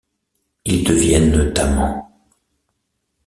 [0.65, 2.11] Ils deviennent amants.